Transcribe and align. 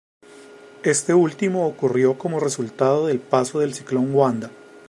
Este 0.81 1.13
último 1.13 1.67
ocurrió 1.67 2.17
como 2.17 2.39
resultado 2.39 3.05
del 3.05 3.19
paso 3.19 3.59
del 3.59 3.75
ciclón 3.75 4.15
Wanda. 4.15 4.49